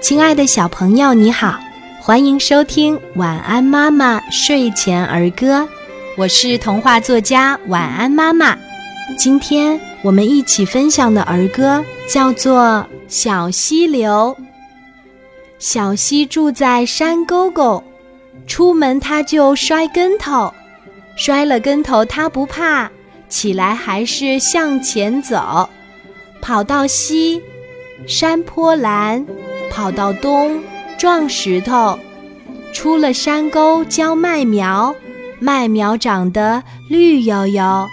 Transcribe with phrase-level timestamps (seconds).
[0.00, 1.60] 亲爱的小朋友，你好，
[2.00, 5.60] 欢迎收听《晚安妈妈睡前儿歌》，
[6.16, 8.56] 我是童话作家晚安妈妈。
[9.18, 12.62] 今天我们一起分享的儿歌叫做
[13.08, 14.34] 《小溪流》。
[15.58, 17.84] 小溪住在山沟沟，
[18.46, 20.52] 出门他就摔跟头，
[21.14, 22.90] 摔了跟头他不怕，
[23.28, 25.68] 起来还是向前走，
[26.40, 27.42] 跑到西，
[28.06, 29.24] 山坡蓝。
[29.70, 30.60] 跑到东
[30.98, 31.98] 撞石头，
[32.72, 34.94] 出了山沟浇麦苗，
[35.38, 37.86] 麦苗长得绿油油。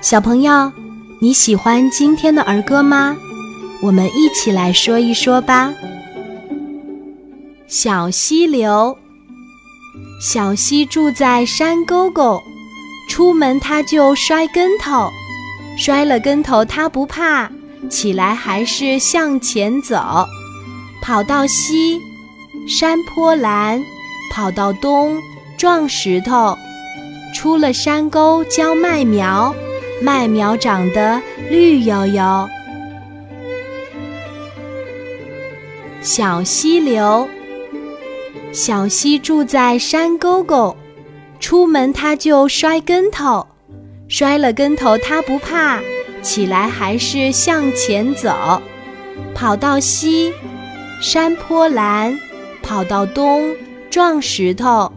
[0.00, 0.70] 小朋友，
[1.20, 3.16] 你喜欢今天的儿歌吗？
[3.80, 5.72] 我们一起来说一说吧。
[7.68, 8.98] 小溪流，
[10.20, 12.42] 小溪住在山沟沟，
[13.08, 15.08] 出门他就摔跟头，
[15.78, 17.50] 摔了跟头他不怕。
[17.90, 20.26] 起来还是向前走，
[21.02, 22.00] 跑到西，
[22.66, 23.80] 山坡蓝；
[24.32, 25.20] 跑到东，
[25.56, 26.56] 撞石头。
[27.34, 29.54] 出了山沟浇麦苗，
[30.02, 32.48] 麦苗长得绿油油。
[36.02, 37.28] 小溪流，
[38.52, 40.76] 小溪住在山沟沟，
[41.40, 43.46] 出门他就摔跟头，
[44.08, 45.80] 摔了跟头他不怕。
[46.22, 48.62] 起来还是向前走，
[49.34, 50.32] 跑到西，
[51.00, 52.16] 山坡蓝；
[52.62, 53.54] 跑到东，
[53.90, 54.92] 撞石头。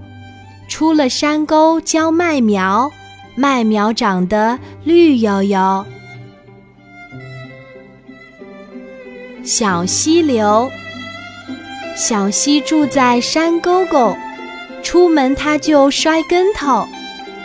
[0.67, 2.91] 出了山沟浇麦苗，
[3.35, 5.85] 麦苗长得绿油油。
[9.43, 10.69] 小溪流，
[11.95, 14.15] 小溪住在山沟沟，
[14.81, 16.87] 出门他就摔跟头，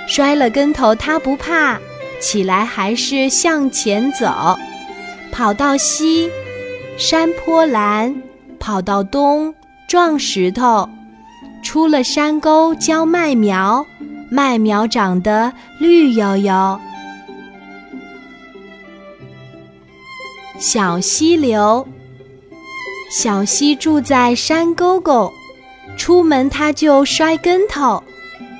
[0.08, 1.78] 摔了跟头他不怕。
[2.20, 4.56] 起来还是向前走，
[5.32, 6.30] 跑到西，
[6.96, 8.14] 山坡蓝；
[8.58, 9.54] 跑到东，
[9.88, 10.88] 撞石头。
[11.62, 13.84] 出了山沟浇麦苗，
[14.30, 16.80] 麦苗长得绿油油。
[20.58, 21.86] 小溪流，
[23.10, 25.32] 小溪住在山沟沟，
[25.96, 28.02] 出门他就摔跟头，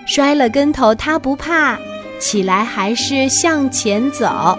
[0.06, 1.78] 摔了跟头他不怕。
[2.20, 4.56] 起来还是向前走，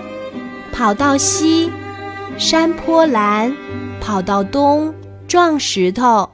[0.73, 1.71] 跑到西，
[2.37, 3.53] 山坡蓝；
[4.01, 4.93] 跑到东，
[5.27, 6.29] 撞石头。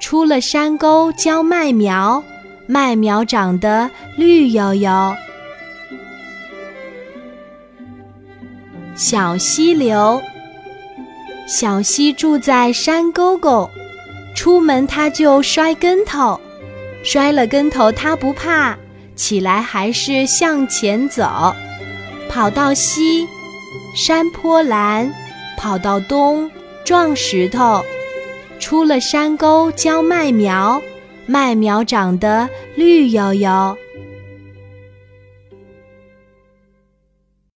[0.00, 2.22] 出了山沟浇麦苗，
[2.66, 5.14] 麦苗长得绿油油。
[8.94, 10.20] 小溪流，
[11.46, 13.68] 小溪住在山沟沟，
[14.34, 16.40] 出门他就摔跟头，
[17.02, 18.76] 摔了跟头他不怕。
[19.18, 21.54] 起来还是向前走，
[22.30, 23.26] 跑到西，
[23.94, 25.10] 山坡蓝；
[25.58, 26.50] 跑到东，
[26.84, 27.82] 撞石头。
[28.60, 30.80] 出了山沟浇麦苗，
[31.26, 33.76] 麦苗长得绿油油。